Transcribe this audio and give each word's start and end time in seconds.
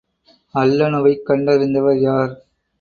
அல்லணுவைக் 0.55 1.23
கண்டறிந்தவர் 1.25 1.99
யார்? 1.99 2.33